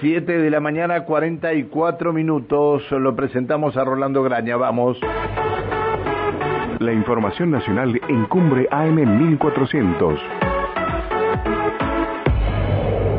Siete 0.00 0.36
de 0.36 0.50
la 0.50 0.60
mañana, 0.60 1.04
44 1.04 2.12
minutos. 2.12 2.82
Lo 2.90 3.16
presentamos 3.16 3.78
a 3.78 3.84
Rolando 3.84 4.22
Graña. 4.22 4.56
Vamos. 4.56 5.00
La 6.80 6.92
información 6.92 7.50
nacional 7.50 7.98
en 8.06 8.26
Cumbre 8.26 8.68
AM 8.70 8.96
1400. 8.96 10.20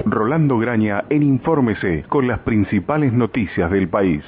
Rolando 0.06 0.60
Graña 0.60 1.04
en 1.10 1.24
Infórmese 1.24 2.06
con 2.10 2.28
las 2.28 2.40
principales 2.40 3.12
noticias 3.12 3.72
del 3.72 3.90
país. 3.90 4.24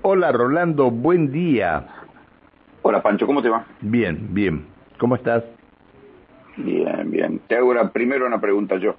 Hola 0.00 0.32
Rolando, 0.32 0.90
buen 0.90 1.30
día. 1.30 1.86
Hola 2.80 3.02
Pancho, 3.02 3.26
¿cómo 3.26 3.42
te 3.42 3.50
va? 3.50 3.66
Bien, 3.82 4.28
bien. 4.32 4.64
¿Cómo 4.98 5.14
estás? 5.16 5.44
Bien, 6.56 7.10
bien. 7.10 7.40
Te 7.46 7.56
hago 7.56 7.74
primero 7.92 8.26
una 8.26 8.40
pregunta 8.40 8.76
yo. 8.76 8.96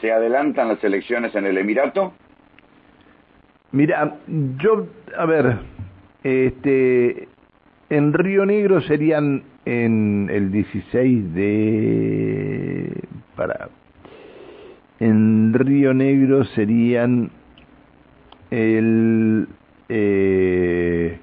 ¿Se 0.00 0.12
adelantan 0.12 0.68
las 0.68 0.82
elecciones 0.84 1.34
en 1.34 1.46
el 1.46 1.58
Emirato? 1.58 2.12
Mira, 3.72 4.16
yo, 4.58 4.86
a 5.16 5.26
ver, 5.26 5.58
este, 6.22 7.28
en 7.90 8.12
Río 8.12 8.46
Negro 8.46 8.80
serían 8.82 9.42
en 9.64 10.30
el 10.32 10.50
16 10.50 11.34
de, 11.34 13.02
para, 13.36 13.68
en 15.00 15.52
Río 15.52 15.92
Negro 15.92 16.44
serían 16.44 17.30
el, 18.50 19.48
eh, 19.88 21.18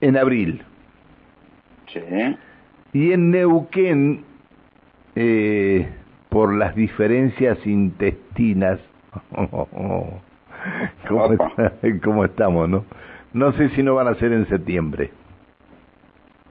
en 0.00 0.16
abril. 0.16 0.62
Sí. 1.92 2.00
Y 2.92 3.12
en 3.12 3.30
Neuquén, 3.30 4.24
eh, 5.14 5.88
por 6.32 6.54
las 6.54 6.74
diferencias 6.74 7.64
intestinas, 7.66 8.80
¿Cómo, 12.02 12.24
estamos, 12.24 12.68
no? 12.68 12.84
No 13.34 13.52
sé 13.52 13.68
si 13.70 13.82
no 13.82 13.94
van 13.94 14.08
a 14.08 14.14
ser 14.14 14.32
en 14.32 14.48
septiembre. 14.48 15.10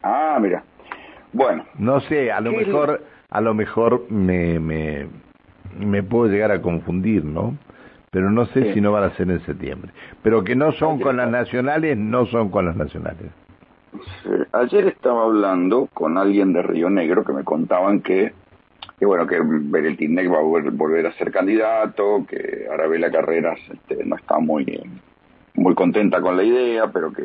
Ah, 0.03 0.37
mira. 0.39 0.63
Bueno. 1.33 1.65
No 1.79 1.99
sé, 2.01 2.31
a 2.31 2.39
lo 2.41 2.51
mejor, 2.51 3.01
a 3.29 3.41
lo 3.41 3.55
mejor 3.55 4.05
me, 4.11 4.59
me, 4.59 5.07
me 5.79 6.03
puedo 6.03 6.31
llegar 6.31 6.51
a 6.51 6.61
confundir, 6.61 7.25
¿no? 7.25 7.57
Pero 8.11 8.29
no 8.29 8.45
sé 8.47 8.73
si 8.73 8.81
no 8.81 8.91
van 8.91 9.05
a 9.05 9.15
ser 9.15 9.31
en 9.31 9.39
septiembre. 9.45 9.91
Pero 10.21 10.43
que 10.43 10.55
no 10.55 10.73
son 10.73 10.99
con 10.99 11.17
las 11.17 11.31
nacionales, 11.31 11.97
no 11.97 12.27
son 12.27 12.49
con 12.49 12.65
las 12.65 12.75
nacionales. 12.75 13.31
Ayer 14.51 14.87
estaba 14.87 15.23
hablando 15.23 15.87
con 15.93 16.17
alguien 16.17 16.53
de 16.53 16.61
Río 16.61 16.89
Negro 16.89 17.23
que 17.23 17.33
me 17.33 17.43
contaban 17.43 18.01
que, 18.01 18.33
que 19.01 19.07
bueno, 19.07 19.25
que 19.25 19.39
Bereltinec 19.41 20.31
va 20.31 20.37
a 20.37 20.41
volver, 20.43 21.07
a 21.07 21.11
ser 21.13 21.31
candidato, 21.31 22.23
que 22.29 22.67
Arabela 22.71 23.09
Carreras 23.09 23.57
este, 23.73 24.05
no 24.05 24.15
está 24.15 24.37
muy, 24.37 24.79
muy 25.55 25.73
contenta 25.73 26.21
con 26.21 26.37
la 26.37 26.43
idea, 26.43 26.85
pero 26.91 27.11
que, 27.11 27.23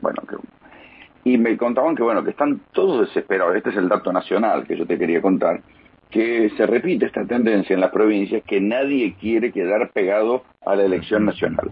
bueno, 0.00 0.22
que... 0.26 0.36
Y 1.30 1.36
me 1.36 1.54
contaban 1.58 1.94
que, 1.94 2.02
bueno, 2.02 2.24
que 2.24 2.30
están 2.30 2.62
todos 2.72 3.06
desesperados. 3.06 3.54
Este 3.56 3.68
es 3.68 3.76
el 3.76 3.90
dato 3.90 4.10
nacional 4.10 4.66
que 4.66 4.74
yo 4.74 4.86
te 4.86 4.96
quería 4.96 5.20
contar 5.20 5.60
que 6.10 6.48
se 6.56 6.64
repite 6.64 7.04
esta 7.04 7.26
tendencia 7.26 7.74
en 7.74 7.82
las 7.82 7.90
provincias 7.90 8.42
que 8.44 8.62
nadie 8.62 9.14
quiere 9.20 9.52
quedar 9.52 9.90
pegado 9.90 10.44
a 10.64 10.76
la 10.76 10.84
elección 10.84 11.26
nacional 11.26 11.70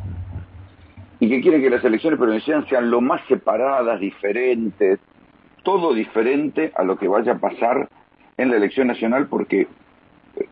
y 1.18 1.30
que 1.30 1.40
quiere 1.40 1.62
que 1.62 1.70
las 1.70 1.82
elecciones 1.82 2.18
provinciales 2.18 2.68
sean 2.68 2.90
lo 2.90 3.00
más 3.00 3.22
separadas, 3.27 4.00
diferentes, 4.00 5.00
todo 5.62 5.94
diferente 5.94 6.72
a 6.77 6.82
lo 6.82 6.98
que 6.98 7.08
vaya 7.08 7.32
a 7.32 7.38
pasar 7.38 7.88
en 8.37 8.51
la 8.51 8.56
elección 8.56 8.87
nacional, 8.87 9.27
porque 9.29 9.67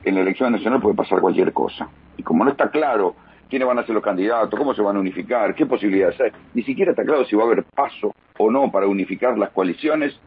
en 0.05 0.15
la 0.15 0.21
elección 0.23 0.53
nacional 0.53 0.81
puede 0.81 0.95
pasar 0.95 1.21
cualquier 1.21 1.53
cosa. 1.53 1.89
Y 2.17 2.23
como 2.23 2.45
no 2.45 2.51
está 2.51 2.71
claro 2.71 3.15
quiénes 3.49 3.69
van 3.69 3.79
a 3.79 3.85
ser 3.85 3.95
los 3.95 4.05
candidatos, 4.05 4.59
cómo 4.59 4.75
se 4.75 4.83
van 4.83 4.97
a 4.97 5.01
unificar, 5.01 5.55
qué 5.55 5.67
posibilidades 5.67 6.21
hay, 6.21 6.33
ni 6.55 6.63
siquiera 6.63 6.93
está 6.93 7.05
claro 7.05 7.25
si 7.25 7.37
va 7.37 7.43
a 7.43 7.47
haber 7.47 7.65
paso 7.65 8.15
o 8.39 8.51
no 8.51 8.71
para 8.71 8.87
unificar 8.87 9.37
las 9.39 9.51
coaliciones, 9.51 10.19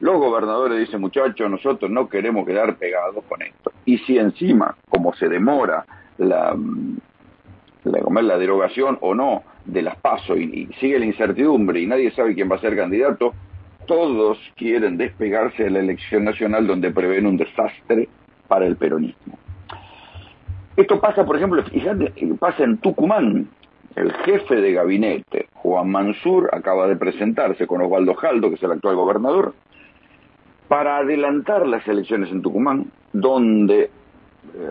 los 0.00 0.18
gobernadores 0.18 0.80
dicen, 0.80 1.00
muchachos, 1.00 1.48
nosotros 1.48 1.90
no 1.90 2.08
queremos 2.08 2.44
quedar 2.44 2.74
pegados 2.76 3.24
con 3.28 3.40
esto. 3.40 3.72
Y 3.84 3.98
si 3.98 4.18
encima, 4.18 4.76
como 4.88 5.14
se 5.14 5.28
demora 5.28 5.84
la, 6.18 6.56
la, 7.84 8.22
la 8.22 8.38
derogación 8.38 8.98
o 9.00 9.14
no 9.14 9.44
de 9.64 9.82
las 9.82 9.96
PASO 9.96 10.36
y, 10.36 10.68
sigue 10.80 10.98
la 10.98 11.06
incertidumbre 11.06 11.80
y 11.80 11.86
nadie 11.86 12.10
sabe 12.10 12.34
quién 12.34 12.50
va 12.50 12.56
a 12.56 12.60
ser 12.60 12.76
candidato, 12.76 13.32
todos 13.86 14.38
quieren 14.56 14.96
despegarse 14.96 15.64
de 15.64 15.70
la 15.70 15.80
elección 15.80 16.24
nacional 16.24 16.66
donde 16.66 16.90
prevén 16.90 17.26
un 17.26 17.36
desastre 17.36 18.08
para 18.48 18.66
el 18.66 18.76
peronismo. 18.76 19.38
Esto 20.76 21.00
pasa, 21.00 21.24
por 21.24 21.36
ejemplo, 21.36 21.62
fíjate, 21.64 22.12
pasa 22.38 22.64
en 22.64 22.78
Tucumán. 22.78 23.48
El 23.94 24.10
jefe 24.12 24.56
de 24.56 24.72
gabinete, 24.72 25.48
Juan 25.52 25.90
Mansur, 25.90 26.48
acaba 26.52 26.86
de 26.86 26.96
presentarse 26.96 27.66
con 27.66 27.82
Osvaldo 27.82 28.14
Jaldo, 28.14 28.48
que 28.48 28.54
es 28.54 28.62
el 28.62 28.72
actual 28.72 28.96
gobernador, 28.96 29.54
para 30.66 30.96
adelantar 30.96 31.66
las 31.66 31.86
elecciones 31.86 32.30
en 32.30 32.40
Tucumán, 32.40 32.90
donde 33.12 33.90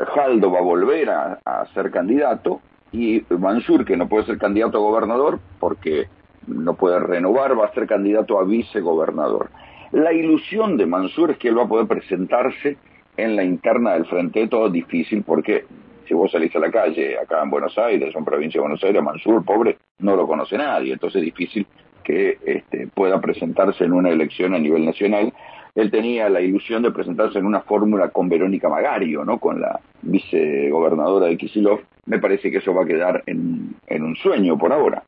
Jaldo 0.08 0.52
va 0.52 0.58
a 0.58 0.64
volver 0.64 1.10
a 1.12 1.66
ser 1.76 1.92
candidato 1.92 2.62
y 2.92 3.24
Mansur, 3.30 3.86
que 3.86 3.96
no 3.96 4.08
puede 4.08 4.26
ser 4.26 4.38
candidato 4.38 4.78
a 4.78 4.82
gobernador 4.82 5.40
porque 5.60 6.08
no 6.48 6.74
puede 6.76 7.00
renovar, 7.00 7.58
va 7.60 7.66
a 7.66 7.74
ser 7.74 7.88
candidato 7.88 8.40
a 8.40 8.44
vicegobernador. 8.44 9.50
La 9.92 10.14
ilusión 10.14 10.78
de 10.78 10.86
Mansur 10.86 11.32
es 11.32 11.38
que 11.38 11.50
él 11.50 11.58
va 11.58 11.64
a 11.64 11.68
poder 11.68 11.88
presentarse 11.88 12.78
en 13.18 13.36
la 13.36 13.44
interna 13.44 13.94
del 13.94 14.06
Frente, 14.06 14.48
todo 14.48 14.70
difícil 14.70 15.24
porque 15.24 15.66
si 16.08 16.14
vos 16.14 16.32
salís 16.32 16.56
a 16.56 16.60
la 16.60 16.72
calle 16.72 17.18
acá 17.18 17.42
en 17.44 17.50
Buenos 17.50 17.78
Aires, 17.78 18.16
en 18.16 18.26
provincia 18.26 18.60
de 18.60 18.62
Buenos 18.62 18.84
Aires, 18.84 19.04
Mansur, 19.04 19.44
pobre, 19.44 19.78
no 20.00 20.16
lo 20.16 20.28
conoce 20.28 20.58
nadie, 20.58 20.94
entonces 20.94 21.20
es 21.20 21.26
difícil 21.26 21.68
que 22.04 22.38
este, 22.46 22.88
pueda 22.88 23.20
presentarse 23.22 23.84
en 23.84 23.94
una 23.94 24.10
elección 24.10 24.54
a 24.54 24.60
nivel 24.60 24.86
nacional 24.86 25.32
él 25.76 25.90
tenía 25.90 26.30
la 26.30 26.42
ilusión 26.42 26.84
de 26.84 26.92
presentarse 26.92 27.40
en 27.40 27.46
una 27.46 27.62
fórmula 27.62 28.10
con 28.10 28.28
Verónica 28.28 28.68
Magario, 28.68 29.24
¿no? 29.24 29.40
con 29.40 29.62
la 29.62 29.80
vicegobernadora 30.02 31.28
de 31.28 31.38
Kisilov. 31.38 31.80
Me 32.06 32.20
parece 32.20 32.52
que 32.52 32.58
eso 32.58 32.74
va 32.74 32.84
a 32.84 32.88
quedar 32.88 33.24
en, 33.26 33.76
un 33.90 34.16
sueño 34.18 34.58
por 34.58 34.74
ahora. 34.74 35.04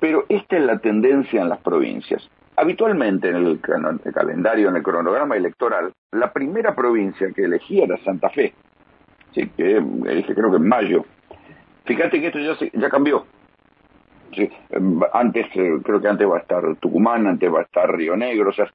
Pero 0.00 0.24
esta 0.28 0.56
es 0.56 0.64
la 0.64 0.78
tendencia 0.78 1.42
en 1.42 1.48
las 1.48 1.58
provincias. 1.60 2.28
Habitualmente 2.56 3.28
en 3.28 3.36
el, 3.36 3.60
calendario, 3.60 4.68
en 4.68 4.76
el 4.76 4.82
cronograma 4.82 5.36
electoral, 5.36 5.92
la 6.12 6.32
primera 6.32 6.74
provincia 6.74 7.30
que 7.34 7.44
elegía 7.44 7.84
era 7.84 7.96
Santa 7.98 8.30
Fe, 8.30 8.52
que 9.32 9.76
elige 9.76 10.34
creo 10.34 10.50
que 10.50 10.56
en 10.56 10.68
mayo. 10.68 11.04
Fíjate 11.84 12.20
que 12.20 12.26
esto 12.26 12.40
ya, 12.40 12.56
ya 12.72 12.90
cambió. 12.90 13.26
Antes, 15.12 15.46
eh, 15.54 15.78
creo 15.82 16.00
que 16.00 16.08
antes 16.08 16.28
va 16.28 16.36
a 16.36 16.40
estar 16.40 16.76
Tucumán, 16.76 17.26
antes 17.26 17.52
va 17.52 17.60
a 17.60 17.62
estar 17.62 17.90
Río 17.94 18.16
Negro, 18.16 18.50
o 18.50 18.52
sea, 18.52 18.70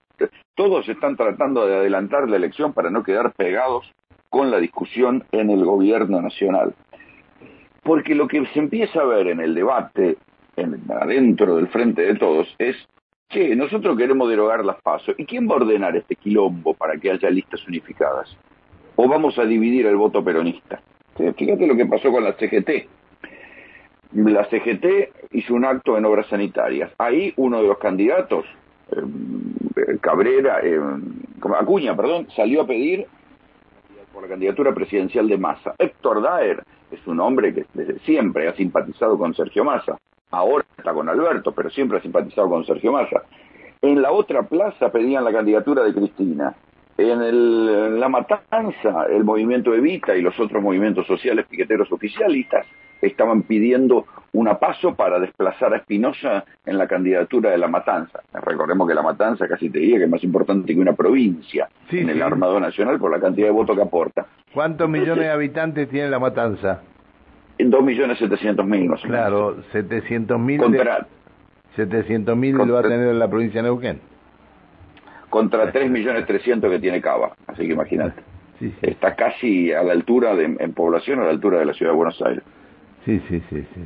todos 0.55 0.87
están 0.89 1.15
tratando 1.15 1.65
de 1.67 1.75
adelantar 1.75 2.29
la 2.29 2.37
elección 2.37 2.73
para 2.73 2.89
no 2.89 3.03
quedar 3.03 3.33
pegados 3.33 3.91
con 4.29 4.49
la 4.49 4.59
discusión 4.59 5.25
en 5.31 5.49
el 5.49 5.63
gobierno 5.63 6.21
nacional. 6.21 6.73
Porque 7.83 8.15
lo 8.15 8.27
que 8.27 8.45
se 8.47 8.59
empieza 8.59 9.01
a 9.01 9.05
ver 9.05 9.27
en 9.27 9.41
el 9.41 9.53
debate 9.53 10.17
en, 10.55 10.81
adentro 10.89 11.55
del 11.55 11.67
frente 11.67 12.01
de 12.01 12.15
todos 12.15 12.53
es 12.57 12.75
que 13.29 13.55
nosotros 13.55 13.97
queremos 13.97 14.29
derogar 14.29 14.63
las 14.63 14.81
pasos. 14.81 15.15
¿Y 15.17 15.25
quién 15.25 15.47
va 15.47 15.53
a 15.53 15.57
ordenar 15.57 15.95
este 15.95 16.15
quilombo 16.15 16.73
para 16.73 16.97
que 16.97 17.11
haya 17.11 17.29
listas 17.29 17.65
unificadas? 17.67 18.37
¿O 18.95 19.07
vamos 19.07 19.39
a 19.39 19.45
dividir 19.45 19.87
el 19.87 19.95
voto 19.95 20.23
peronista? 20.23 20.81
Fíjate 21.15 21.67
lo 21.67 21.75
que 21.75 21.85
pasó 21.85 22.11
con 22.11 22.23
la 22.23 22.33
CGT 22.33 22.87
la 24.13 24.45
CGT 24.45 25.31
hizo 25.31 25.53
un 25.53 25.65
acto 25.65 25.97
en 25.97 26.05
obras 26.05 26.27
sanitarias. 26.27 26.91
Ahí 26.97 27.33
uno 27.37 27.61
de 27.61 27.67
los 27.67 27.77
candidatos, 27.79 28.45
eh, 28.91 29.97
Cabrera, 30.01 30.59
eh, 30.61 30.79
Acuña, 31.59 31.95
perdón, 31.95 32.27
salió 32.35 32.61
a 32.61 32.67
pedir 32.67 33.07
por 34.13 34.23
la 34.23 34.29
candidatura 34.29 34.73
presidencial 34.73 35.27
de 35.27 35.37
Massa. 35.37 35.73
Héctor 35.79 36.21
Daer 36.21 36.63
es 36.91 37.05
un 37.07 37.19
hombre 37.19 37.53
que 37.53 37.65
desde 37.73 37.99
siempre 37.99 38.47
ha 38.47 38.55
simpatizado 38.55 39.17
con 39.17 39.33
Sergio 39.33 39.63
Massa. 39.63 39.97
Ahora 40.33 40.65
está 40.75 40.91
con 40.93 41.07
Alberto, 41.07 41.51
pero 41.51 41.69
siempre 41.69 41.99
ha 41.99 42.01
simpatizado 42.01 42.49
con 42.49 42.65
Sergio 42.65 42.91
Massa. 42.91 43.21
En 43.83 44.01
la 44.01 44.11
otra 44.11 44.41
plaza 44.41 44.91
pedían 44.91 45.23
la 45.23 45.31
candidatura 45.31 45.83
de 45.83 45.93
Cristina. 45.93 46.55
En, 46.97 47.21
en 47.21 47.99
la 47.99 48.09
matanza, 48.09 49.05
el 49.11 49.23
movimiento 49.23 49.75
Evita 49.75 50.15
y 50.15 50.23
los 50.23 50.39
otros 50.39 50.61
movimientos 50.63 51.05
sociales 51.05 51.45
piqueteros 51.47 51.91
oficialistas 51.91 52.65
estaban 52.99 53.43
pidiendo 53.43 54.05
una 54.31 54.57
paso 54.57 54.95
para 54.95 55.19
desplazar 55.19 55.71
a 55.73 55.77
Espinosa 55.77 56.45
en 56.65 56.79
la 56.79 56.87
candidatura 56.87 57.51
de 57.51 57.59
La 57.59 57.67
Matanza. 57.67 58.21
Recordemos 58.33 58.87
que 58.87 58.95
La 58.95 59.03
Matanza 59.03 59.47
casi 59.47 59.69
te 59.69 59.77
diría 59.79 59.99
que 59.99 60.05
es 60.05 60.09
más 60.09 60.23
importante 60.23 60.73
que 60.73 60.79
una 60.79 60.93
provincia 60.93 61.69
en 61.91 62.09
el 62.09 62.21
Armado 62.23 62.59
Nacional 62.59 62.97
por 62.97 63.11
la 63.11 63.19
cantidad 63.19 63.47
de 63.47 63.53
votos 63.53 63.75
que 63.75 63.83
aporta. 63.83 64.25
¿Cuántos 64.51 64.89
millones 64.89 65.25
de 65.25 65.29
habitantes 65.29 65.89
tiene 65.89 66.09
La 66.09 66.19
Matanza? 66.19 66.81
Dos 67.59 67.83
millones 67.83 68.17
setecientos 68.17 68.65
mil, 68.65 68.87
no 68.87 68.95
Claro, 68.95 69.63
setecientos 69.71 70.39
mil. 70.39 70.59
Contra... 70.59 71.07
Setecientos 71.75 72.35
mil 72.37 72.55
lo 72.55 72.73
va 72.73 72.79
a 72.79 72.83
tener 72.83 73.07
en 73.07 73.19
la 73.19 73.29
provincia 73.29 73.61
de 73.61 73.67
Neuquén. 73.67 73.99
Contra 75.29 75.71
tres 75.71 75.89
millones 75.89 76.25
trescientos 76.25 76.69
que 76.69 76.79
tiene 76.79 77.01
Cava, 77.01 77.33
así 77.47 77.65
que 77.65 77.73
imagínate. 77.73 78.21
Está 78.81 79.15
casi 79.15 79.71
a 79.73 79.83
la 79.83 79.93
altura, 79.93 80.35
de, 80.35 80.55
en 80.59 80.73
población, 80.73 81.19
a 81.19 81.23
la 81.23 81.31
altura 81.31 81.59
de 81.59 81.65
la 81.65 81.73
ciudad 81.73 81.91
de 81.91 81.97
Buenos 81.97 82.21
Aires. 82.21 82.43
Sí, 83.05 83.19
sí, 83.27 83.41
sí, 83.49 83.65
sí. 83.73 83.81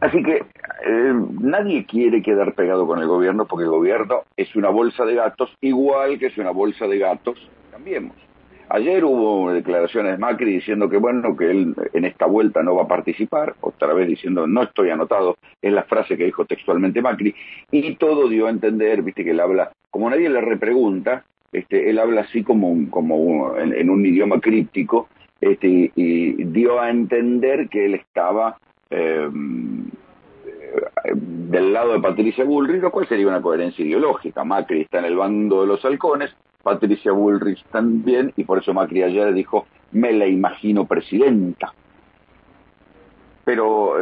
Así 0.00 0.22
que 0.22 0.36
eh, 0.36 1.14
nadie 1.40 1.84
quiere 1.84 2.22
quedar 2.22 2.54
pegado 2.54 2.86
con 2.86 3.00
el 3.00 3.06
gobierno 3.06 3.46
porque 3.46 3.64
el 3.64 3.70
gobierno 3.70 4.22
es 4.36 4.54
una 4.56 4.70
bolsa 4.70 5.04
de 5.04 5.14
gatos, 5.14 5.54
igual 5.60 6.18
que 6.18 6.26
es 6.26 6.38
una 6.38 6.50
bolsa 6.50 6.86
de 6.86 6.98
gatos, 6.98 7.38
cambiemos. 7.70 8.16
Ayer 8.72 9.04
hubo 9.04 9.52
declaraciones 9.52 10.12
de 10.12 10.18
Macri 10.18 10.52
diciendo 10.52 10.88
que 10.88 10.96
bueno, 10.96 11.36
que 11.36 11.50
él 11.50 11.74
en 11.92 12.04
esta 12.04 12.26
vuelta 12.26 12.62
no 12.62 12.76
va 12.76 12.84
a 12.84 12.88
participar, 12.88 13.56
otra 13.62 13.92
vez 13.94 14.06
diciendo 14.06 14.46
no 14.46 14.62
estoy 14.62 14.90
anotado, 14.90 15.38
es 15.60 15.72
la 15.72 15.82
frase 15.82 16.16
que 16.16 16.26
dijo 16.26 16.44
textualmente 16.44 17.02
Macri, 17.02 17.34
y 17.72 17.96
todo 17.96 18.28
dio 18.28 18.46
a 18.46 18.50
entender, 18.50 19.02
viste 19.02 19.24
que 19.24 19.32
él 19.32 19.40
habla, 19.40 19.72
como 19.90 20.08
nadie 20.08 20.28
le 20.28 20.40
repregunta, 20.40 21.24
este, 21.50 21.90
él 21.90 21.98
habla 21.98 22.20
así 22.20 22.44
como, 22.44 22.88
como 22.90 23.56
en, 23.56 23.90
un 23.90 24.06
idioma 24.06 24.40
críptico, 24.40 25.08
este, 25.40 25.90
y, 25.96 26.44
dio 26.44 26.80
a 26.80 26.90
entender 26.90 27.68
que 27.68 27.86
él 27.86 27.94
estaba 27.94 28.56
em, 28.88 29.88
eh, 30.44 31.12
del 31.12 31.72
lado 31.72 31.94
de 31.94 32.00
Patricia 32.00 32.44
Bullrich, 32.44 32.82
lo 32.82 32.92
cual 32.92 33.08
sería 33.08 33.26
una 33.26 33.42
coherencia 33.42 33.84
ideológica. 33.84 34.44
Macri 34.44 34.82
está 34.82 35.00
en 35.00 35.06
el 35.06 35.16
bando 35.16 35.62
de 35.62 35.66
los 35.66 35.84
halcones, 35.84 36.30
Patricia 36.62 37.12
Bullrich 37.12 37.64
también, 37.66 38.32
y 38.36 38.44
por 38.44 38.58
eso 38.58 38.74
Macri 38.74 39.02
ayer 39.02 39.32
dijo, 39.32 39.66
me 39.92 40.12
la 40.12 40.26
imagino 40.26 40.86
presidenta. 40.86 41.72
Pero 43.44 43.96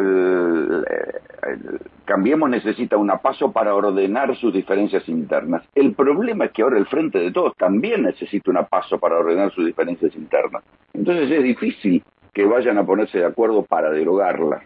Cambiemos 2.04 2.48
necesita 2.48 2.96
un 2.96 3.12
paso 3.22 3.52
para 3.52 3.74
ordenar 3.74 4.34
sus 4.36 4.52
diferencias 4.52 5.06
internas. 5.08 5.62
El 5.74 5.92
problema 5.94 6.46
es 6.46 6.52
que 6.52 6.62
ahora 6.62 6.78
el 6.78 6.86
Frente 6.86 7.18
de 7.18 7.30
Todos 7.30 7.54
también 7.56 8.02
necesita 8.02 8.50
un 8.50 8.64
paso 8.64 8.98
para 8.98 9.18
ordenar 9.18 9.52
sus 9.52 9.66
diferencias 9.66 10.14
internas. 10.16 10.62
Entonces 10.94 11.30
es 11.30 11.42
difícil 11.42 12.02
que 12.32 12.44
vayan 12.44 12.78
a 12.78 12.86
ponerse 12.86 13.18
de 13.18 13.26
acuerdo 13.26 13.62
para 13.62 13.90
derogarlas. 13.90 14.62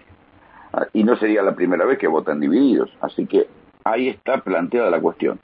Ah, 0.73 0.87
y 0.93 1.05
no 1.05 1.17
sería 1.17 1.43
la 1.43 1.55
primera 1.55 1.85
vez 1.85 1.99
que 1.99 2.07
votan 2.07 2.39
divididos. 2.39 2.97
Así 3.01 3.27
que 3.27 3.47
ahí 3.85 4.09
está 4.09 4.39
planteada 4.39 4.89
la 4.91 5.01
cuestión 5.01 5.41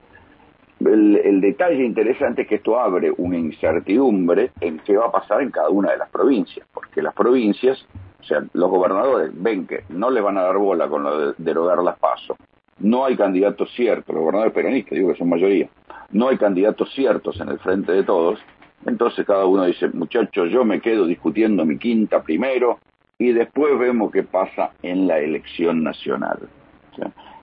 el, 0.81 1.41
detalle 1.41 1.85
interesante 1.85 2.43
es 2.43 2.49
que 2.49 2.55
esto 2.57 2.79
abre 2.79 3.13
una 3.17 3.37
incertidumbre 3.37 4.51
en 4.61 4.79
qué 4.81 4.97
va 4.97 5.07
a 5.07 5.13
pasar 5.13 5.43
en 5.43 5.51
cada 5.51 5.71
una 5.71 5.91
de 5.91 5.99
las 5.99 6.09
provincias, 6.11 6.67
porque 6.73 7.03
las 7.03 7.15
provincias, 7.15 7.85
o 8.21 8.23
sea, 8.23 8.45
los 8.53 8.71
gobernadores 8.71 9.31
ven 9.35 9.67
que 9.67 9.85
no 9.89 10.11
les 10.11 10.23
van 10.23 10.39
a 10.39 10.43
dar 10.43 10.57
bola 10.57 10.89
con 10.89 11.03
lo 11.03 11.19
de 11.19 11.35
derogar 11.39 11.79
las 11.79 11.99
pasos, 11.99 12.37
no 12.79 13.05
hay 13.05 13.17
candidatos 13.17 13.73
ciertos, 13.75 14.15
los 14.15 14.23
gobernadores 14.23 14.55
peronistas, 14.55 14.97
digo 14.97 15.13
que 15.13 15.19
son 15.19 15.29
mayoría, 15.29 15.69
no 16.11 16.29
hay 16.29 16.37
candidatos 16.37 16.93
ciertos 16.95 17.41
en 17.41 17.49
el 17.49 17.59
frente 17.59 17.93
de 17.93 18.05
todos, 18.05 18.39
entonces 18.87 19.27
cada 19.27 19.47
uno 19.47 19.65
dice, 19.65 19.89
muchachos, 19.89 20.51
yo 20.51 20.65
me 20.65 20.81
quedo 20.81 21.07
discutiendo 21.07 21.65
mi 21.65 21.79
quinta 21.79 22.23
primero 22.23 22.79
y 23.19 23.33
después 23.33 23.77
vemos 23.79 24.13
qué 24.13 24.23
pasa 24.23 24.71
en 24.83 25.09
la 25.09 25.19
elección 25.19 25.83
nacional. 25.83 26.39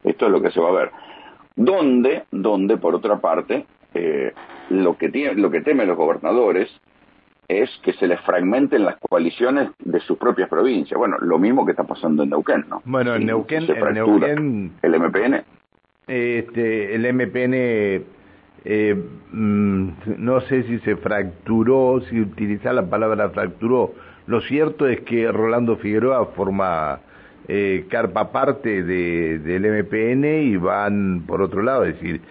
esto 0.05 0.25
es 0.25 0.31
lo 0.31 0.41
que 0.41 0.51
se 0.51 0.61
va 0.61 0.69
a 0.69 0.73
ver 0.73 0.91
donde, 1.55 2.23
donde 2.31 2.77
por 2.77 2.95
otra 2.95 3.19
parte, 3.19 3.65
eh, 3.93 4.33
lo, 4.69 4.97
que 4.97 5.09
tiene, 5.09 5.35
lo 5.35 5.51
que 5.51 5.61
temen 5.61 5.87
los 5.87 5.97
gobernadores 5.97 6.69
es 7.47 7.69
que 7.83 7.93
se 7.93 8.07
les 8.07 8.19
fragmenten 8.21 8.83
las 8.83 8.97
coaliciones 8.97 9.69
de 9.79 9.99
sus 10.01 10.17
propias 10.17 10.49
provincias. 10.49 10.97
Bueno, 10.97 11.17
lo 11.19 11.37
mismo 11.37 11.65
que 11.65 11.71
está 11.71 11.83
pasando 11.83 12.23
en 12.23 12.29
Neuquén, 12.29 12.65
¿no? 12.69 12.81
Bueno, 12.85 13.15
en 13.15 13.25
Neuquén, 13.25 13.67
en 13.69 13.93
Neuquén 13.93 14.71
el 14.81 14.99
MPN. 14.99 15.43
Este, 16.07 16.95
el 16.95 17.13
MPN, 17.13 17.53
eh, 18.65 18.95
mm, 19.31 19.89
no 20.17 20.41
sé 20.41 20.63
si 20.63 20.79
se 20.79 20.95
fracturó, 20.97 22.01
si 22.09 22.19
utilizar 22.19 22.73
la 22.73 22.89
palabra 22.89 23.29
fracturó. 23.29 23.93
Lo 24.27 24.41
cierto 24.41 24.87
es 24.87 25.01
que 25.01 25.31
Rolando 25.31 25.77
Figueroa 25.77 26.25
forma 26.35 26.99
eh, 27.47 27.85
carpa 27.89 28.31
parte 28.31 28.83
de, 28.83 29.39
del 29.39 29.63
MPN 29.63 30.25
y 30.25 30.57
van 30.57 31.23
por 31.27 31.41
otro 31.41 31.61
lado, 31.61 31.85
es 31.85 31.95
decir, 31.95 32.21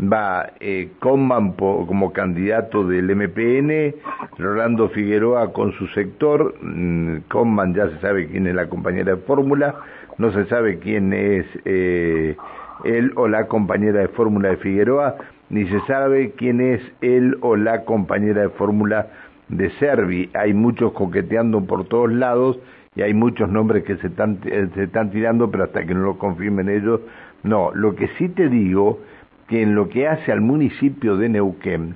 va 0.00 0.50
eh, 0.60 0.90
Conman 0.98 1.52
como 1.52 2.12
candidato 2.12 2.86
del 2.86 3.14
MPN, 3.14 3.94
Rolando 4.38 4.88
Figueroa 4.88 5.52
con 5.52 5.72
su 5.72 5.86
sector, 5.88 6.54
mm, 6.60 7.28
Conman 7.28 7.74
ya 7.74 7.88
se 7.90 7.98
sabe 8.00 8.28
quién 8.28 8.46
es 8.46 8.54
la 8.54 8.68
compañera 8.68 9.14
de 9.14 9.22
fórmula, 9.22 9.74
no 10.18 10.32
se 10.32 10.46
sabe 10.46 10.78
quién 10.78 11.12
es 11.12 11.46
eh, 11.64 12.36
él 12.84 13.12
o 13.16 13.28
la 13.28 13.46
compañera 13.46 14.00
de 14.00 14.08
fórmula 14.08 14.50
de 14.50 14.56
Figueroa, 14.58 15.16
ni 15.50 15.66
se 15.66 15.80
sabe 15.80 16.32
quién 16.36 16.60
es 16.60 16.80
él 17.00 17.36
o 17.40 17.56
la 17.56 17.84
compañera 17.84 18.42
de 18.42 18.48
fórmula 18.50 19.08
de 19.48 19.70
Servi. 19.78 20.30
Hay 20.34 20.54
muchos 20.54 20.92
coqueteando 20.92 21.64
por 21.64 21.86
todos 21.88 22.12
lados 22.12 22.58
y 23.00 23.02
hay 23.02 23.14
muchos 23.14 23.48
nombres 23.48 23.84
que 23.84 23.96
se 23.96 24.08
están, 24.08 24.40
eh, 24.44 24.68
se 24.74 24.82
están 24.82 25.10
tirando, 25.10 25.50
pero 25.50 25.64
hasta 25.64 25.86
que 25.86 25.94
no 25.94 26.00
lo 26.00 26.18
confirmen 26.18 26.68
ellos, 26.68 27.00
no. 27.42 27.70
Lo 27.72 27.94
que 27.94 28.08
sí 28.18 28.28
te 28.28 28.50
digo, 28.50 29.00
que 29.48 29.62
en 29.62 29.74
lo 29.74 29.88
que 29.88 30.06
hace 30.06 30.30
al 30.30 30.42
municipio 30.42 31.16
de 31.16 31.30
Neuquén, 31.30 31.94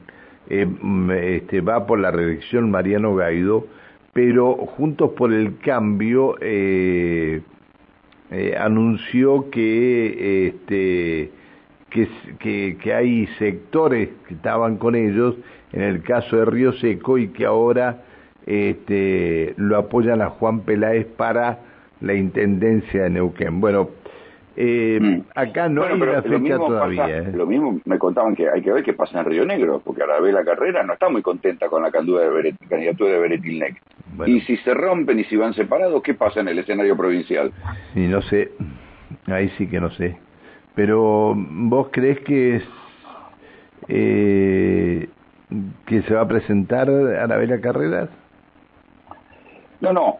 eh, 0.48 0.64
mm, 0.64 1.10
este, 1.10 1.60
va 1.60 1.86
por 1.86 1.98
la 1.98 2.10
reelección 2.10 2.70
Mariano 2.70 3.14
Gaido, 3.14 3.66
pero 4.14 4.54
Juntos 4.54 5.10
por 5.10 5.30
el 5.30 5.58
Cambio 5.58 6.36
eh, 6.40 7.42
anunció 8.58 9.50
que, 9.50 10.46
este, 10.46 11.32
que, 11.90 12.08
que, 12.38 12.78
que 12.82 12.94
hay 12.94 13.26
sectores 13.38 14.08
que 14.26 14.32
estaban 14.32 14.78
con 14.78 14.94
ellos, 14.94 15.36
en 15.70 15.82
el 15.82 16.02
caso 16.02 16.38
de 16.38 16.46
Río 16.46 16.72
Seco, 16.72 17.18
y 17.18 17.28
que 17.28 17.44
ahora 17.44 18.04
este, 18.46 19.54
lo 19.56 19.76
apoyan 19.76 20.22
a 20.22 20.30
Juan 20.30 20.60
Peláez 20.60 21.06
para 21.06 21.58
la 22.00 22.14
intendencia 22.14 23.04
de 23.04 23.10
Neuquén. 23.10 23.60
Bueno, 23.60 23.90
eh, 24.56 24.98
mm. 25.00 25.20
acá 25.34 25.68
no 25.68 25.84
hay 25.84 26.00
una 26.00 26.22
fecha 26.22 26.56
todavía. 26.56 27.18
¿eh? 27.18 27.32
Lo 27.34 27.46
mismo 27.46 27.80
me 27.84 27.98
contaban 27.98 28.34
que 28.34 28.48
hay 28.48 28.62
que 28.62 28.72
ver 28.72 28.84
qué 28.84 28.92
pasa 28.92 29.20
en 29.20 29.26
Río 29.26 29.44
Negro, 29.44 29.80
porque 29.84 30.02
ahora 30.02 30.20
ve 30.20 30.32
la 30.32 30.44
carrera 30.44 30.82
no 30.82 30.92
está 30.92 31.08
muy 31.08 31.22
contenta 31.22 31.68
con 31.68 31.82
la 31.82 31.90
candidatura 31.90 32.42
de, 32.42 32.54
candidatura 32.68 33.12
de 33.12 33.18
Beretilnec. 33.18 33.82
Y 34.26 34.40
si 34.42 34.56
se 34.58 34.74
rompen 34.74 35.18
y 35.18 35.24
si 35.24 35.36
van 35.36 35.54
separados, 35.54 36.02
¿qué 36.02 36.14
pasa 36.14 36.40
en 36.40 36.48
el 36.48 36.58
escenario 36.58 36.96
provincial? 36.96 37.52
Sí, 37.94 38.06
no 38.06 38.22
sé. 38.22 38.52
Ahí 39.26 39.48
sí 39.58 39.66
que 39.66 39.80
no 39.80 39.90
sé. 39.90 40.16
Pero 40.76 41.34
vos 41.36 41.88
crees 41.90 42.20
que 42.20 42.56
es 42.56 42.64
eh, 43.88 45.08
que 45.86 46.02
se 46.02 46.14
va 46.14 46.22
a 46.22 46.28
presentar 46.28 46.88
Arabela 46.88 47.60
Carreras? 47.60 48.08
No, 49.80 49.92
no, 49.92 50.18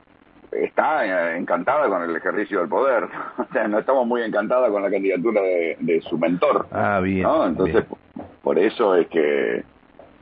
está 0.53 1.05
eh, 1.07 1.39
encantada 1.39 1.89
con 1.89 2.03
el 2.03 2.17
ejercicio 2.17 2.61
del 2.61 2.69
poder. 2.69 3.09
O 3.39 3.47
sea, 3.53 3.69
no 3.69 3.79
estamos 3.79 4.07
muy 4.07 4.23
encantada 4.23 4.69
con 4.69 4.83
la 4.83 4.91
candidatura 4.91 5.41
de, 5.41 6.03
su 6.09 6.19
mentor. 6.19 6.67
Ah, 6.73 7.01
bien. 7.01 7.23
¿no? 7.23 7.47
Entonces, 7.47 7.85
por 8.43 8.59
eso 8.59 8.97
es 8.97 9.07
que 9.09 9.65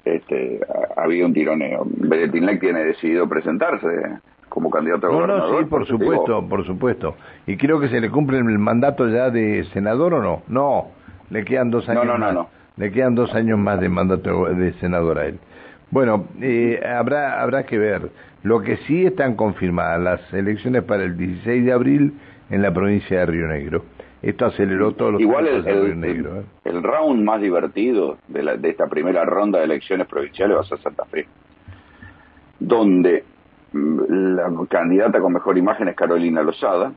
este, 0.05 0.61
ha, 0.97 1.03
habido 1.03 1.27
un 1.27 1.35
tironeo. 1.35 1.85
Beretinlec 1.87 2.61
tiene 2.61 2.85
decidido 2.85 3.29
presentarse 3.29 3.87
como 4.49 4.71
candidato 4.71 5.07
a 5.07 5.11
no, 5.11 5.17
gobernador. 5.17 5.51
No, 5.53 5.59
sí, 5.61 5.65
por 5.65 5.87
supuesto, 5.87 6.49
por 6.49 6.67
supuesto. 6.67 7.17
Y 7.47 7.57
creo 7.57 7.81
que 7.81 7.89
se 7.89 8.01
le 8.01 8.11
cumple 8.11 8.39
el 8.39 8.59
mandato 8.59 9.09
ya 9.09 9.31
de 9.31 9.65
senador 9.73 10.15
o 10.15 10.23
no. 10.23 10.43
No, 10.49 10.89
le 11.31 11.45
quedan 11.45 11.71
dos 11.71 11.89
años 11.89 12.05
no, 12.05 12.13
no, 12.13 12.19
más. 12.19 12.35
No, 12.35 12.43
no. 12.43 12.49
Le 12.77 12.91
quedan 12.91 13.15
dos 13.15 13.35
años 13.35 13.59
más 13.59 13.81
de 13.81 13.89
mandato 13.89 14.47
de 14.47 14.73
senador 14.75 15.19
a 15.19 15.27
él. 15.27 15.39
Bueno, 15.93 16.27
eh, 16.41 16.83
habrá, 16.85 17.43
habrá 17.43 17.65
que 17.65 17.77
ver. 17.77 18.11
Lo 18.43 18.63
que 18.63 18.79
sí 18.89 19.05
están 19.05 19.37
confirmadas 19.37 20.01
las 20.01 20.33
elecciones 20.33 20.85
para 20.85 21.05
el 21.05 21.19
16 21.19 21.67
de 21.67 21.73
abril 21.73 22.15
en 22.49 22.63
la 22.63 22.73
provincia 22.73 23.21
de 23.21 23.27
Río 23.27 23.47
Negro. 23.47 23.85
Esto 24.23 24.47
aceleró 24.47 24.93
todos 24.93 25.13
los 25.13 25.21
Igual 25.21 25.49
el, 25.49 25.63
Río 25.63 25.95
Negro. 25.95 26.41
¿eh? 26.41 26.45
El, 26.65 26.83
round 26.83 27.23
más 27.23 27.43
divertido 27.43 28.17
de, 28.27 28.43
la, 28.43 28.57
de 28.57 28.71
esta 28.71 28.87
primera 28.87 29.27
ronda 29.27 29.59
de 29.59 29.67
elecciones 29.67 30.07
provinciales 30.07 30.57
va 30.57 30.61
a 30.63 30.65
ser 30.65 30.79
Santa 30.79 31.05
Fe, 31.05 31.27
donde 32.59 33.25
mm, 33.73 34.01
la 34.35 34.51
candidata 34.71 35.21
con 35.21 35.35
mejor 35.35 35.59
imagen 35.59 35.89
es 35.89 35.95
Carolina 35.95 36.43
Lozada, 36.43 36.91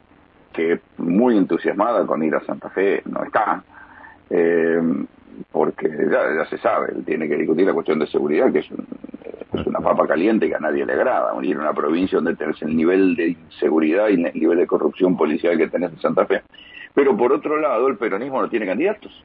que 0.53 0.79
muy 0.99 1.37
entusiasmada 1.37 2.05
con 2.07 2.23
ir 2.23 2.33
a 2.33 2.39
Santa 2.45 2.69
Fe 2.69 3.01
no 3.05 3.25
está. 3.25 3.61
Eh, 4.29 5.05
porque 5.51 5.89
ya, 5.89 6.45
se 6.49 6.57
sabe, 6.57 6.93
él 6.95 7.03
tiene 7.05 7.27
que 7.27 7.37
discutir 7.37 7.65
la 7.65 7.73
cuestión 7.73 7.99
de 7.99 8.07
seguridad, 8.07 8.51
que 8.51 8.59
es, 8.59 8.67
una 9.65 9.79
papa 9.79 10.05
caliente 10.05 10.49
que 10.49 10.55
a 10.55 10.59
nadie 10.59 10.85
le 10.85 10.93
agrada. 10.93 11.33
Ir 11.41 11.57
a 11.57 11.61
una 11.61 11.73
provincia 11.73 12.17
donde 12.17 12.35
tenés 12.35 12.61
el 12.61 12.75
nivel 12.75 13.15
de 13.15 13.29
inseguridad 13.29 14.09
y 14.09 14.13
el 14.13 14.33
nivel 14.33 14.57
de 14.57 14.67
corrupción 14.67 15.15
policial 15.15 15.57
que 15.57 15.67
tenés 15.67 15.93
en 15.93 15.99
Santa 15.99 16.25
Fe. 16.25 16.41
Pero 16.93 17.15
por 17.15 17.31
otro 17.31 17.59
lado, 17.59 17.87
el 17.87 17.97
peronismo 17.97 18.41
no 18.41 18.49
tiene 18.49 18.65
candidatos. 18.65 19.23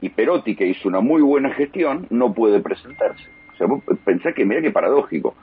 Y 0.00 0.08
Perotti, 0.10 0.56
que 0.56 0.66
hizo 0.66 0.88
una 0.88 1.00
muy 1.00 1.22
buena 1.22 1.50
gestión, 1.50 2.06
no 2.10 2.34
puede 2.34 2.60
presentarse. 2.60 3.24
O 3.54 3.56
sea, 3.56 3.66
vos 3.66 3.82
pensás 4.04 4.34
que, 4.34 4.44
mira 4.44 4.60
qué 4.60 4.70
paradójico. 4.70 5.34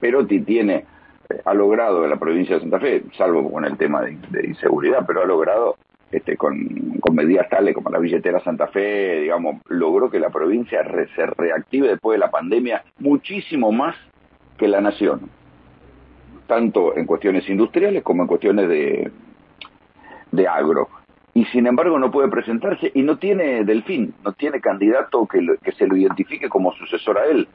Perotti 0.00 0.40
tiene, 0.40 0.84
eh, 1.28 1.42
ha 1.44 1.52
logrado 1.52 2.04
en 2.04 2.10
la 2.10 2.16
provincia 2.16 2.54
de 2.54 2.60
Santa 2.62 2.80
Fe, 2.80 3.02
salvo 3.16 3.50
con 3.50 3.64
el 3.64 3.76
tema 3.76 4.02
de, 4.02 4.16
de 4.30 4.46
inseguridad, 4.46 5.04
pero 5.06 5.22
ha 5.22 5.26
logrado 5.26 5.76
este, 6.10 6.36
con, 6.36 6.98
medidas 7.12 7.48
tales 7.48 7.74
como 7.74 7.90
la 7.90 7.98
billetera 7.98 8.40
Santa 8.40 8.68
Fe, 8.68 9.20
digamos, 9.22 9.60
logró 9.68 10.10
que 10.10 10.20
la 10.20 10.30
provincia 10.30 10.84
se 11.16 11.26
reactive 11.26 11.88
después 11.88 12.14
de 12.14 12.20
la 12.24 12.30
pandemia 12.30 12.84
muchísimo 12.98 13.72
más 13.72 13.96
que 14.56 14.68
la 14.68 14.80
nación, 14.80 15.28
tanto 16.46 16.96
en 16.96 17.06
cuestiones 17.06 17.48
industriales 17.48 18.02
como 18.02 18.22
en 18.22 18.28
cuestiones 18.28 18.68
de, 18.68 19.10
de 20.30 20.48
agro. 20.48 20.88
Y 21.34 21.44
sin 21.46 21.66
embargo 21.66 21.98
no 21.98 22.10
puede 22.10 22.28
presentarse 22.28 22.90
y 22.94 23.02
no 23.02 23.18
tiene 23.18 23.64
delfín, 23.64 24.14
no 24.24 24.32
tiene 24.32 24.60
candidato 24.60 25.26
que, 25.26 25.40
que 25.62 25.72
se 25.72 25.86
lo 25.86 25.96
identifique 25.96 26.48
como 26.48 26.72
sucesor 26.72 27.18
a 27.18 27.26
él. 27.26 27.48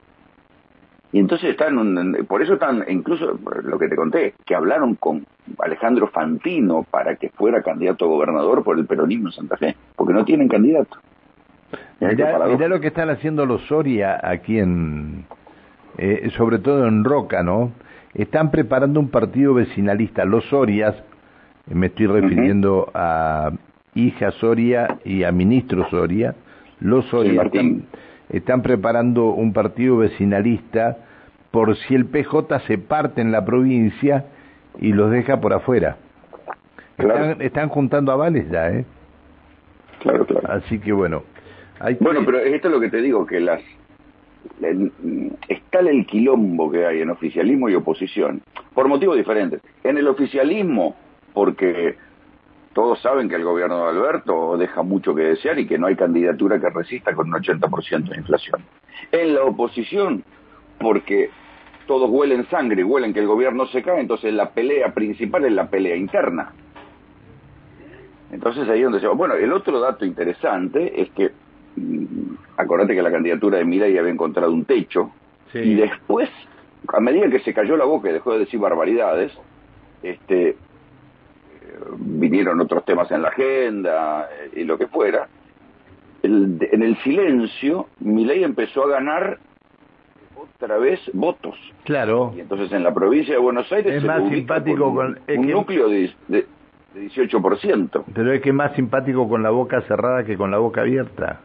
Y 1.14 1.20
entonces 1.20 1.52
están, 1.52 2.16
por 2.28 2.42
eso 2.42 2.56
están, 2.56 2.84
incluso 2.90 3.40
lo 3.64 3.78
que 3.78 3.88
te 3.88 3.96
conté, 3.96 4.34
que 4.44 4.56
hablaron 4.56 4.96
con 4.96 5.24
Alejandro 5.60 6.08
Fantino 6.08 6.88
para 6.90 7.18
que 7.18 7.30
fuera 7.30 7.62
candidato 7.62 8.06
a 8.06 8.08
gobernador 8.08 8.64
por 8.64 8.80
el 8.80 8.88
peronismo 8.88 9.28
en 9.28 9.34
Santa 9.34 9.58
Fe, 9.58 9.76
porque 9.96 10.12
no 10.12 10.26
tienen 10.26 10.48
candidato. 10.48 10.98
Mirá, 12.00 12.68
lo 12.68 12.80
que 12.82 12.88
están 12.88 13.12
haciendo 13.12 13.46
los 13.46 13.62
Soria 13.68 14.20
aquí 14.24 14.58
en, 14.58 15.26
eh, 16.00 16.32
sobre 16.36 16.58
todo 16.58 16.88
en 16.88 17.04
Roca, 17.04 17.44
¿no? 17.44 17.72
Están 18.16 18.50
preparando 18.50 19.00
un 19.00 19.10
partido 19.10 19.54
vecinalista. 19.54 20.26
Los 20.26 20.44
Sorias, 20.46 20.96
eh, 21.70 21.76
me 21.76 21.88
estoy 21.88 22.08
refiriendo 22.08 22.90
a 22.96 23.52
hija 23.94 24.32
Soria 24.32 24.98
y 25.06 25.24
a 25.24 25.32
ministro 25.32 25.88
Soria, 25.92 26.34
los 26.80 27.06
Soria 27.06 27.44
están 27.44 27.86
preparando 28.64 29.32
un 29.32 29.54
partido 29.54 29.98
vecinalista 29.98 30.98
por 31.52 31.76
si 31.78 31.96
el 31.96 32.06
PJ 32.06 32.60
se 32.62 32.78
parte 32.78 33.22
en 33.22 33.32
la 33.32 33.46
provincia 33.46 34.26
y 34.80 34.92
los 34.92 35.12
deja 35.12 35.40
por 35.40 35.54
afuera. 35.54 35.98
Están, 37.40 37.70
juntando 37.70 38.12
avales 38.12 38.50
ya, 38.50 38.70
¿eh? 38.70 38.86
Claro, 40.00 40.26
claro. 40.26 40.52
Así 40.52 40.80
que 40.80 40.92
bueno. 40.92 41.24
Hay 41.80 41.98
Bueno, 42.00 42.22
pero 42.26 42.40
esto 42.40 42.68
es 42.68 42.74
lo 42.74 42.80
que 42.80 42.90
te 42.90 43.02
digo, 43.02 43.26
que 43.26 43.40
las 43.40 43.62
está 45.48 45.80
el 45.80 46.06
quilombo 46.06 46.72
que 46.72 46.86
hay 46.86 47.02
en 47.02 47.10
oficialismo 47.10 47.70
y 47.70 47.76
oposición, 47.76 48.42
por 48.74 48.88
motivos 48.88 49.18
diferentes. 49.18 49.62
En 49.84 49.98
el 49.98 50.08
oficialismo, 50.08 50.96
porque 51.34 51.96
todos 52.74 53.00
saben 53.02 53.30
que 53.30 53.36
el 53.36 53.44
gobierno 53.44 53.84
de 53.84 53.90
Alberto 53.90 54.58
deja 54.58 54.82
mucho 54.82 55.14
que 55.14 55.22
desear 55.22 55.60
y 55.60 55.68
que 55.68 55.78
no 55.78 55.88
hay 55.88 55.96
candidatura 55.96 56.60
que 56.60 56.70
resista 56.70 57.14
con 57.14 57.28
un 57.28 57.34
80% 57.34 58.10
de 58.10 58.18
inflación. 58.18 58.64
En 59.12 59.36
la 59.36 59.44
oposición, 59.44 60.24
porque 60.80 61.30
todos 61.86 62.10
huelen 62.10 62.48
sangre 62.50 62.82
y 62.82 62.84
huelen 62.84 63.14
que 63.14 63.20
el 63.20 63.28
gobierno 63.28 63.68
se 63.68 63.84
cae, 63.84 64.00
entonces 64.00 64.34
la 64.34 64.50
pelea 64.50 64.94
principal 64.94 65.46
es 65.46 65.54
la 65.54 65.68
pelea 65.68 65.96
interna. 65.96 66.54
Entonces 68.32 68.68
ahí 68.68 68.80
es 68.80 68.86
donde 68.86 69.00
se 69.00 69.08
va. 69.08 69.14
Bueno, 69.14 69.36
el 69.36 69.54
otro 69.54 69.80
dato 69.80 70.06
interesante 70.06 71.02
es 71.02 71.12
que, 71.12 71.32
mm, 71.76 72.36
acordate 72.58 72.96
que 72.96 73.02
la 73.04 73.12
candidatura 73.12 73.60
de 73.60 73.66
Mirai 73.66 73.96
había 73.98 74.12
encontrado 74.12 74.52
un 74.52 74.66
techo, 74.66 75.12
y 75.54 75.76
después, 75.76 76.32
a 76.88 77.00
medida 77.00 77.30
que 77.30 77.40
se 77.42 77.54
cayó 77.54 77.78
la 77.78 77.86
boca 77.86 78.10
y 78.10 78.14
dejó 78.14 78.34
de 78.34 78.40
decir 78.40 78.60
barbaridades, 78.60 79.32
este, 80.02 80.58
vinieron 81.98 82.60
otros 82.62 82.86
temas 82.86 83.10
en 83.12 83.22
la 83.22 83.30
agenda 83.30 84.30
eh, 84.32 84.62
y 84.62 84.64
lo 84.64 84.78
que 84.78 84.88
fuera, 84.88 85.28
en 86.24 86.82
el 86.84 86.98
silencio, 87.04 87.88
Milei 88.00 88.44
empezó 88.44 88.86
a 88.86 88.90
ganar 88.90 89.40
otra 90.36 90.78
vez 90.78 91.00
votos. 91.14 91.56
Claro. 91.84 92.34
Y 92.36 92.40
entonces 92.40 92.72
en 92.72 92.84
la 92.84 92.94
provincia 92.94 93.34
de 93.34 93.40
Buenos 93.40 93.72
Aires 93.72 93.96
es 93.96 94.04
más 94.04 94.30
simpático 94.30 94.94
con, 94.94 95.20
un, 95.28 95.48
núcleo 95.48 95.90
de, 95.90 96.12
de, 96.28 96.46
18%. 96.96 98.04
Pero 98.14 98.32
es 98.32 98.42
que 98.42 98.50
es 98.50 98.56
más 98.56 98.74
simpático 98.74 99.28
con 99.28 99.44
la 99.44 99.50
boca 99.50 99.82
cerrada 99.82 100.24
que 100.24 100.38
con 100.38 100.52
la 100.52 100.58
boca 100.60 100.82
abierta. 100.82 101.42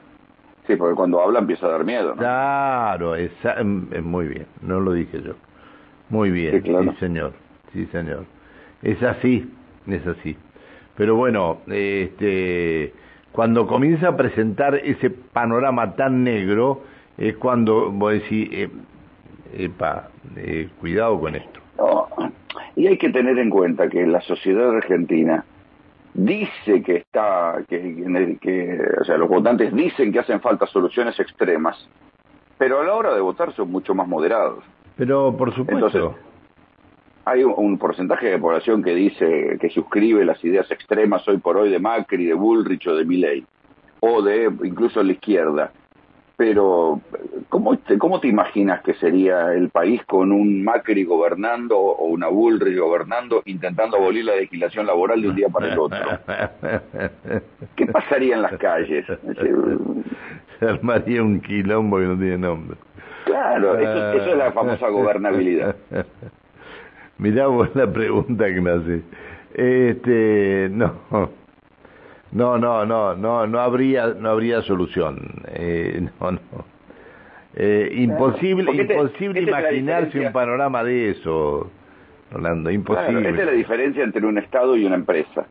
Sí, 0.67 0.77
porque 0.77 0.95
cuando 0.95 1.21
habla 1.21 1.39
empieza 1.39 1.67
a 1.67 1.71
dar 1.71 1.85
miedo. 1.85 2.15
Claro, 2.15 3.17
es, 3.17 3.33
es, 3.43 4.05
muy 4.05 4.29
bien, 4.29 4.47
no 4.61 4.81
lo 4.81 4.93
dije 4.93 5.23
yo. 5.23 5.33
Muy 6.11 6.31
bien, 6.31 6.63
sí 6.63 6.97
señor, 7.01 7.33
sí 7.73 7.87
señor. 7.87 8.25
Es 8.83 9.03
así, 9.03 9.51
es 9.93 10.07
así. 10.07 10.37
Pero 10.97 11.17
bueno, 11.17 11.59
este, 11.69 12.93
cuando 13.33 13.67
comienza 13.67 14.09
a 14.09 14.17
presentar 14.17 14.75
ese 14.75 15.11
panorama 15.11 15.95
tan 15.95 16.25
negro, 16.25 16.83
es 17.17 17.37
cuando 17.37 17.91
vos 17.91 18.13
decís, 18.13 18.49
eh, 18.53 18.69
epa, 19.57 20.09
eh, 20.37 20.69
cuidado 20.81 21.21
con 21.21 21.35
esto. 21.35 21.61
Y 22.75 22.87
hay 22.87 22.99
que 22.99 23.11
tener 23.11 23.39
en 23.39 23.51
cuenta 23.51 23.89
que 23.89 24.07
la 24.07 24.21
sociedad 24.21 24.71
argentina 24.77 25.45
dice 26.15 26.83
que 26.83 26.97
está, 26.97 27.63
que, 27.69 28.39
que, 28.41 28.81
o 29.01 29.05
sea, 29.05 29.17
los 29.17 29.29
votantes 29.29 29.75
dicen 29.75 30.13
que 30.13 30.19
hacen 30.21 30.41
falta 30.41 30.67
soluciones 30.67 31.19
extremas, 31.19 31.89
pero 32.57 32.81
a 32.81 32.85
la 32.85 32.95
hora 32.95 33.15
de 33.15 33.21
votar 33.21 33.53
son 33.55 33.71
mucho 33.71 33.95
más 33.95 34.09
moderados. 34.09 34.65
Pero 34.97 35.37
por 35.37 35.55
supuesto 35.55 36.17
hay 37.29 37.45
un 37.45 37.77
porcentaje 37.77 38.29
de 38.29 38.39
población 38.39 38.83
que 38.83 38.95
dice 38.95 39.59
que 39.61 39.69
suscribe 39.69 40.25
las 40.25 40.43
ideas 40.43 40.71
extremas 40.71 41.29
hoy 41.29 41.37
por 41.37 41.59
hoy 41.59 41.71
de 41.71 41.79
Macri, 41.79 42.25
de 42.25 42.33
Bullrich 42.33 42.87
o 42.87 42.97
de 42.97 43.05
Milley, 43.05 43.45
o 44.01 44.23
de 44.23 44.51
incluso 44.65 45.03
la 45.03 45.13
izquierda. 45.13 45.71
Pero, 46.39 47.01
¿cómo 47.51 47.77
te, 47.77 47.99
¿cómo 47.99 48.21
te 48.21 48.29
imaginas 48.29 48.81
que 48.83 48.95
sería 48.95 49.53
el 49.53 49.69
país 49.69 50.03
con 50.07 50.33
un 50.33 50.65
Macri 50.65 51.05
gobernando 51.05 51.77
o 51.79 52.07
una 52.07 52.29
Bullrich 52.29 52.79
gobernando, 52.79 53.43
intentando 53.45 53.99
abolir 53.99 54.25
la 54.25 54.37
legislación 54.37 54.87
laboral 54.87 55.21
de 55.21 55.29
un 55.29 55.37
día 55.37 55.49
para 55.49 55.73
el 55.73 55.79
otro? 55.79 55.99
¿Qué 57.77 57.87
pasaría 57.87 58.37
en 58.37 58.43
las 58.43 58.57
calles? 58.57 59.05
Se 60.59 60.65
armaría 60.65 61.23
un 61.23 61.41
quilombo 61.41 61.99
que 61.99 62.05
no 62.05 62.17
tiene 62.17 62.39
nombre. 62.39 62.79
Claro, 63.27 63.77
eso, 63.77 64.13
eso 64.13 64.31
es 64.31 64.37
la 64.39 64.53
famosa 64.53 64.89
gobernabilidad. 64.89 65.77
Mirá 67.19 67.49
vos 67.49 67.69
la 67.75 67.93
pregunta 67.93 68.47
que 68.47 68.61
me 68.61 68.71
hace. 68.71 69.03
Este, 69.55 70.69
no, 70.71 70.95
no, 72.33 72.59
no, 72.59 72.87
no, 72.87 73.15
no, 73.15 73.47
no 73.47 73.61
habría, 73.61 74.09
no 74.09 74.31
habría 74.31 74.63
solución. 74.63 75.19
Eh, 75.49 76.09
no, 76.21 76.33
no. 76.33 76.39
Eh, 77.55 77.91
imposible, 77.93 78.71
imposible 78.73 79.41
imaginarse 79.43 80.21
un 80.21 80.33
panorama 80.33 80.85
de 80.85 81.11
eso, 81.11 81.69
Rolando, 82.31 82.71
imposible. 82.71 83.31
esta 83.31 83.41
es 83.41 83.47
la 83.47 83.53
diferencia 83.53 84.05
entre 84.05 84.25
un 84.25 84.39
Estado 84.39 84.77
y 84.77 84.85
una 84.85 84.95
empresa. 84.95 85.47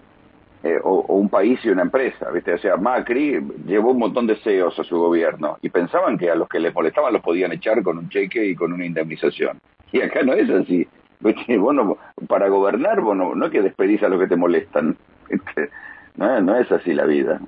Eh, 0.64 0.80
o, 0.84 1.06
o, 1.08 1.16
un 1.16 1.30
país 1.30 1.60
y 1.64 1.70
una 1.70 1.84
empresa, 1.84 2.32
¿viste? 2.32 2.54
O 2.54 2.58
sea, 2.58 2.78
Macri 2.78 3.40
llevó 3.66 3.92
un 3.92 4.00
montón 4.00 4.26
de 4.26 4.36
CEOs 4.38 4.80
a 4.80 4.84
su 4.84 4.98
gobierno 4.98 5.58
y 5.62 5.70
pensaban 5.70 6.18
que 6.18 6.32
a 6.32 6.36
los 6.36 6.50
que 6.50 6.60
les 6.60 6.74
molestaban 6.74 7.14
los 7.14 7.22
podían 7.22 7.52
echar 7.52 7.84
con 7.84 7.98
un 7.98 8.10
cheque 8.10 8.44
y 8.44 8.56
con 8.56 8.74
una 8.74 8.86
indemnización. 8.86 9.60
Y 9.92 10.02
acá 10.02 10.24
no 10.24 10.34
es 10.34 10.50
así. 10.50 10.88
Para 12.28 12.48
gobernar, 12.50 13.02
bueno, 13.02 13.36
no 13.36 13.46
es 13.46 13.52
que 13.52 13.62
despedís 13.62 14.02
a 14.04 14.10
los 14.10 14.20
que 14.20 14.28
te 14.28 14.36
molestan. 14.36 14.98
Este, 15.30 15.70
no, 16.16 16.40
no 16.40 16.56
es 16.56 16.72
así 16.72 16.94
la 16.94 17.04
vida. 17.04 17.42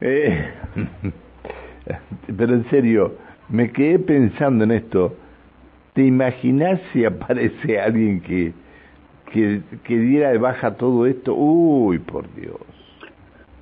Eh, 0.00 0.52
pero 2.36 2.54
en 2.54 2.70
serio, 2.70 3.16
me 3.48 3.72
quedé 3.72 3.98
pensando 3.98 4.62
en 4.62 4.70
esto. 4.70 5.16
¿Te 5.94 6.04
imaginas 6.04 6.80
si 6.92 7.04
aparece 7.04 7.80
alguien 7.80 8.20
que, 8.20 8.52
que, 9.32 9.62
que 9.82 9.98
diera 9.98 10.30
de 10.30 10.38
baja 10.38 10.76
todo 10.76 11.06
esto? 11.06 11.34
Uy, 11.34 11.98
por 11.98 12.32
Dios. 12.36 12.77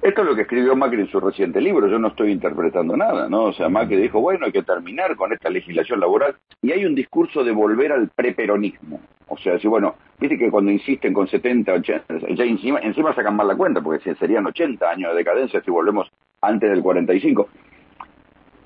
Esto 0.07 0.21
es 0.21 0.29
lo 0.29 0.37
que 0.37 0.43
escribió 0.43 0.77
Macri 0.77 1.01
en 1.01 1.11
su 1.11 1.19
reciente 1.19 1.61
libro, 1.61 1.89
yo 1.89 1.99
no 1.99 2.07
estoy 2.07 2.31
interpretando 2.31 2.97
nada, 2.97 3.29
¿no? 3.29 3.47
O 3.47 3.53
sea, 3.53 3.69
Macri 3.69 3.97
dijo, 3.97 4.21
bueno, 4.21 4.47
hay 4.47 4.53
que 4.53 4.63
terminar 4.63 5.17
con 5.17 5.33
esta 5.33 5.51
legislación 5.51 5.99
laboral 5.99 6.37
y 6.63 6.71
hay 6.71 6.85
un 6.85 6.95
discurso 6.95 7.43
de 7.43 7.51
volver 7.51 7.91
al 7.91 8.09
preperonismo. 8.11 9.01
O 9.27 9.37
sea, 9.37 9.59
si 9.59 9.67
bueno, 9.67 9.97
viste 10.21 10.39
que 10.39 10.49
cuando 10.49 10.71
insisten 10.71 11.13
con 11.13 11.27
70, 11.27 11.73
80, 11.73 12.19
ya 12.37 12.45
encima, 12.45 12.79
encima 12.83 13.17
sacan 13.17 13.35
mal 13.35 13.49
la 13.49 13.57
cuenta, 13.57 13.81
porque 13.81 14.15
serían 14.15 14.47
80 14.47 14.89
años 14.89 15.11
de 15.11 15.17
decadencia 15.17 15.61
si 15.61 15.73
volvemos 15.73 16.09
antes 16.41 16.71
del 16.71 16.83
45. 16.83 17.49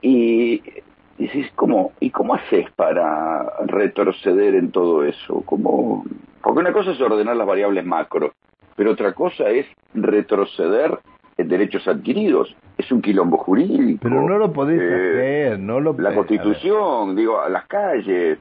Y 0.02 0.62
decís, 1.16 1.50
¿cómo, 1.54 1.92
¿y 2.00 2.10
cómo 2.10 2.34
haces 2.34 2.70
para 2.72 3.50
retroceder 3.64 4.56
en 4.56 4.72
todo 4.72 5.04
eso? 5.06 5.40
¿Cómo? 5.46 6.04
Porque 6.42 6.60
una 6.60 6.74
cosa 6.74 6.90
es 6.90 7.00
ordenar 7.00 7.36
las 7.36 7.46
variables 7.46 7.86
macro, 7.86 8.34
pero 8.76 8.90
otra 8.90 9.14
cosa 9.14 9.48
es 9.48 9.66
retroceder 9.94 10.98
derechos 11.48 11.86
adquiridos. 11.88 12.54
Es 12.78 12.90
un 12.90 13.02
quilombo 13.02 13.36
jurídico. 13.38 14.00
Pero 14.02 14.28
no 14.28 14.38
lo 14.38 14.52
podés 14.52 14.80
eh, 14.80 15.48
hacer, 15.48 15.58
no 15.58 15.80
lo 15.80 15.94
La 15.98 16.14
constitución, 16.14 17.16
digo, 17.16 17.40
a 17.40 17.48
las 17.48 17.66
calles. 17.66 18.38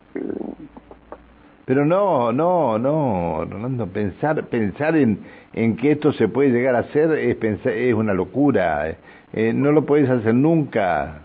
Pero 1.65 1.85
no, 1.85 2.31
no, 2.31 2.79
no, 2.79 3.45
Rolando, 3.45 3.87
pensar, 3.87 4.43
pensar 4.47 4.95
en, 4.95 5.19
en 5.53 5.75
que 5.75 5.91
esto 5.91 6.11
se 6.13 6.27
puede 6.27 6.49
llegar 6.49 6.75
a 6.75 6.79
hacer 6.79 7.11
es, 7.11 7.35
pensar, 7.35 7.73
es 7.73 7.93
una 7.93 8.13
locura. 8.13 8.95
Eh, 9.33 9.53
no 9.53 9.71
lo 9.71 9.85
puedes 9.85 10.09
hacer 10.09 10.33
nunca. 10.33 11.21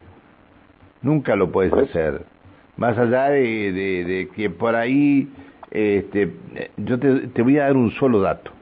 Nunca 1.03 1.37
lo 1.37 1.51
puedes 1.51 1.73
pues 1.73 1.89
hacer. 1.91 2.23
Más 2.77 2.99
allá 2.99 3.31
de, 3.31 3.73
de, 3.73 4.29
que 4.35 4.51
por 4.51 4.75
ahí, 4.75 5.29
este, 5.71 6.33
yo 6.77 6.99
te, 6.99 7.29
te 7.29 7.43
voy 7.43 7.59
a 7.59 7.65
dar 7.65 7.77
un 7.77 7.91
solo 7.93 8.21
dato 8.21 8.54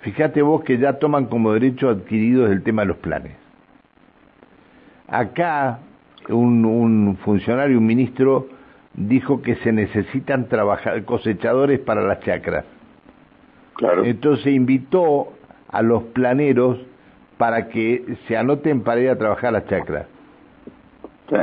Fíjate 0.00 0.42
vos 0.42 0.62
que 0.62 0.78
ya 0.78 0.94
toman 0.94 1.26
como 1.26 1.52
derecho 1.52 1.88
adquirido 1.88 2.46
el 2.46 2.62
tema 2.62 2.82
de 2.82 2.88
los 2.88 2.98
planes. 2.98 3.32
Acá 5.08 5.80
un, 6.28 6.64
un 6.64 7.16
funcionario, 7.24 7.78
un 7.78 7.86
ministro, 7.86 8.48
dijo 8.94 9.42
que 9.42 9.56
se 9.56 9.72
necesitan 9.72 10.48
trabajar, 10.48 11.04
cosechadores 11.04 11.80
para 11.80 12.02
las 12.02 12.20
chacras. 12.20 12.64
Claro. 13.74 14.04
Entonces 14.04 14.48
invitó 14.48 15.32
a 15.68 15.82
los 15.82 16.02
planeros 16.04 16.78
para 17.36 17.68
que 17.68 18.04
se 18.26 18.36
anoten 18.36 18.82
para 18.82 19.00
ir 19.00 19.10
a 19.10 19.16
trabajar 19.16 19.52
las 19.52 19.66
chacras. 19.66 20.06
Sí. 21.28 21.36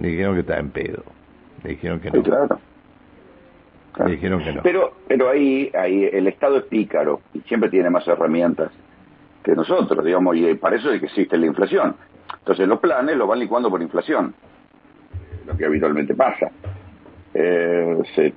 Le 0.00 0.08
dijeron 0.08 0.34
que 0.34 0.40
estaba 0.40 0.60
en 0.60 0.70
pedo. 0.70 1.02
Le 1.62 1.70
dijeron 1.70 2.00
que 2.00 2.10
no. 2.10 2.22
claro. 2.22 2.58
Le 3.98 4.12
dijeron 4.12 4.42
que 4.42 4.52
no. 4.52 4.62
Pero, 4.62 4.92
pero 5.06 5.28
ahí, 5.28 5.70
ahí 5.74 6.04
el 6.12 6.26
Estado 6.26 6.58
es 6.58 6.64
pícaro 6.64 7.20
y 7.32 7.40
siempre 7.40 7.70
tiene 7.70 7.90
más 7.90 8.06
herramientas 8.08 8.72
que 9.42 9.54
nosotros, 9.54 10.04
digamos, 10.04 10.36
y 10.36 10.54
para 10.54 10.76
eso 10.76 10.90
es 10.90 11.00
que 11.00 11.06
existe 11.06 11.36
la 11.36 11.46
inflación. 11.46 11.94
Entonces 12.38 12.66
los 12.66 12.80
planes 12.80 13.16
los 13.16 13.28
van 13.28 13.38
licuando 13.38 13.70
por 13.70 13.80
inflación, 13.82 14.34
lo 15.46 15.56
que 15.56 15.66
habitualmente 15.66 16.14
pasa. 16.14 16.50
Eh, 17.34 17.98
se, 18.14 18.34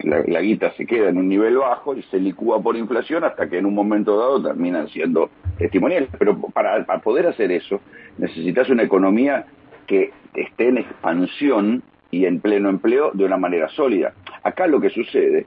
la, 0.00 0.22
la, 0.26 0.40
guita 0.40 0.72
se 0.72 0.86
queda 0.86 1.08
en 1.08 1.18
un 1.18 1.28
nivel 1.28 1.56
bajo 1.56 1.94
y 1.94 2.02
se 2.04 2.18
licúa 2.18 2.62
por 2.62 2.76
inflación 2.76 3.24
hasta 3.24 3.48
que 3.48 3.58
en 3.58 3.66
un 3.66 3.74
momento 3.74 4.18
dado 4.18 4.42
terminan 4.42 4.88
siendo 4.88 5.30
testimoniales. 5.58 6.10
Pero 6.18 6.38
para, 6.38 6.84
para 6.84 7.00
poder 7.00 7.26
hacer 7.26 7.50
eso 7.50 7.80
necesitas 8.18 8.68
una 8.68 8.82
economía 8.82 9.46
que 9.86 10.12
esté 10.34 10.68
en 10.68 10.78
expansión 10.78 11.82
y 12.10 12.26
en 12.26 12.40
pleno 12.40 12.68
empleo 12.68 13.10
de 13.12 13.24
una 13.24 13.36
manera 13.36 13.68
sólida. 13.70 14.12
Acá 14.48 14.66
lo 14.66 14.80
que 14.80 14.88
sucede 14.88 15.44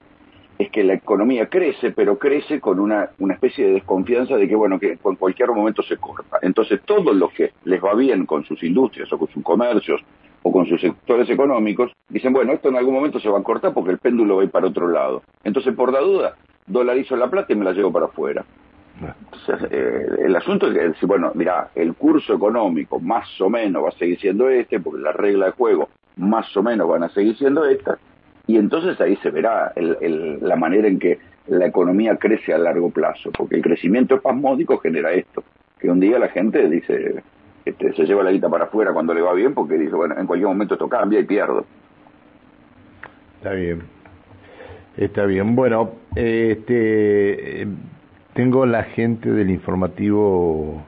es 0.59 0.69
que 0.69 0.83
la 0.83 0.93
economía 0.93 1.47
crece, 1.47 1.89
pero 1.89 2.19
crece 2.19 2.59
con 2.59 2.79
una, 2.79 3.09
especie 3.31 3.65
de 3.65 3.73
desconfianza 3.73 4.37
de 4.37 4.47
que, 4.47 4.55
bueno, 4.55 4.79
que 4.79 4.91
en 5.03 5.15
cualquier 5.15 5.49
momento 5.49 5.81
se 5.81 5.97
corta. 5.97 6.37
Entonces, 6.43 6.81
todos 6.85 7.15
los 7.15 7.31
que 7.31 7.51
les 7.63 7.83
va 7.83 7.95
bien 7.95 8.27
con 8.27 8.45
sus 8.45 8.61
industrias 8.63 9.11
o 9.11 9.17
con 9.17 9.27
sus 9.29 9.43
comercios 9.43 10.01
o 10.43 10.51
con 10.51 10.67
sus 10.67 10.79
sectores 10.79 11.27
económicos, 11.31 11.91
dicen, 12.09 12.31
bueno, 12.31 12.53
esto 12.53 12.69
en 12.69 12.75
algún 12.75 12.93
momento 12.93 13.19
se 13.19 13.27
va 13.27 13.39
a 13.39 13.43
cortar 13.43 13.73
porque 13.73 13.89
el 13.89 13.97
péndulo 13.97 14.35
va 14.35 14.43
a 14.43 14.45
ir 14.45 14.51
para 14.51 14.67
otro 14.67 14.87
lado. 14.87 15.23
Entonces, 15.43 15.73
por 15.73 15.91
la 15.91 15.99
duda, 15.99 16.35
dolarizo 16.67 17.15
la 17.15 17.27
plata 17.27 17.53
y 17.53 17.55
me 17.55 17.65
la 17.65 17.73
llevo 17.73 17.91
para 17.91 18.05
afuera. 18.05 18.45
Entonces, 19.01 19.71
eh, 19.71 20.05
el 20.25 20.35
asunto 20.35 20.67
es 20.71 20.95
que 20.95 21.05
bueno, 21.07 21.31
mira, 21.33 21.71
el 21.73 21.95
curso 21.95 22.35
económico 22.35 22.99
más 22.99 23.41
o 23.41 23.49
menos 23.49 23.83
va 23.83 23.89
a 23.89 23.97
seguir 23.97 24.19
siendo 24.19 24.47
este, 24.47 24.79
porque 24.79 25.01
la 25.01 25.11
regla 25.11 25.47
de 25.47 25.51
juego 25.53 25.89
más 26.17 26.55
o 26.55 26.61
menos 26.61 26.87
van 26.87 27.03
a 27.03 27.09
seguir 27.09 27.35
siendo 27.35 27.65
estas, 27.65 27.97
y 28.51 28.57
entonces 28.57 28.99
ahí 29.01 29.15
se 29.17 29.29
verá 29.31 29.71
el, 29.75 29.97
el, 30.01 30.39
la 30.41 30.55
manera 30.55 30.87
en 30.87 30.99
que 30.99 31.19
la 31.47 31.65
economía 31.65 32.17
crece 32.17 32.53
a 32.53 32.57
largo 32.57 32.89
plazo, 32.89 33.31
porque 33.31 33.55
el 33.55 33.61
crecimiento 33.61 34.15
espasmódico 34.15 34.77
genera 34.77 35.11
esto, 35.11 35.43
que 35.79 35.89
un 35.89 35.99
día 35.99 36.19
la 36.19 36.29
gente 36.29 36.67
dice, 36.69 37.23
este, 37.65 37.93
se 37.93 38.05
lleva 38.05 38.23
la 38.23 38.31
guita 38.31 38.49
para 38.49 38.65
afuera 38.65 38.93
cuando 38.93 39.13
le 39.13 39.21
va 39.21 39.33
bien, 39.33 39.53
porque 39.53 39.77
dice, 39.77 39.95
bueno, 39.95 40.15
en 40.17 40.27
cualquier 40.27 40.49
momento 40.49 40.75
esto 40.75 40.87
cambia 40.89 41.19
y 41.19 41.23
pierdo. 41.25 41.65
Está 43.37 43.53
bien, 43.53 43.81
está 44.97 45.25
bien. 45.25 45.55
Bueno, 45.55 45.91
este, 46.15 47.67
tengo 48.33 48.65
la 48.65 48.83
gente 48.83 49.31
del 49.31 49.49
informativo 49.49 50.83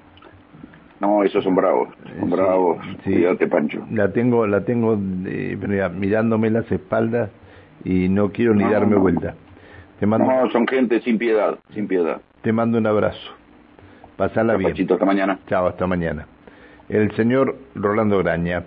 no, 1.00 1.22
esos 1.22 1.44
son 1.44 1.54
bravos, 1.56 1.90
son 2.18 2.30
Sí, 2.30 2.36
bravos. 2.36 2.78
sí. 3.04 3.12
Cuídate, 3.12 3.48
Pancho. 3.48 3.86
La 3.92 4.14
tengo, 4.14 4.48
la 4.48 4.64
tengo 4.64 4.98
eh, 5.26 5.58
mirándome 5.94 6.50
las 6.50 6.72
espaldas 6.72 7.30
y 7.84 8.10
no 8.10 8.32
quiero 8.32 8.54
ni 8.56 8.64
No, 8.64 8.72
darme 8.72 8.96
no. 8.96 9.02
vuelta. 9.02 9.36
Te 10.00 10.06
mando, 10.06 10.26
No, 10.28 10.50
son 10.52 10.68
gente 10.68 11.00
sin 11.02 11.18
piedad, 11.18 11.58
sin 11.74 11.88
piedad. 11.88 12.22
te 12.42 12.52
mando 12.52 12.78
un 12.78 12.88
abrazo. 12.88 13.32
Pasala 14.18 14.56
bien. 14.56 14.72
Panchito, 14.72 14.94
hasta 14.96 15.06
mañana. 15.06 15.40
Chao, 15.48 15.68
hasta 15.68 15.88
mañana. 15.88 16.28
El 16.90 17.12
señor 17.16 17.56
Rolando 17.76 18.18
Graña. 18.20 18.64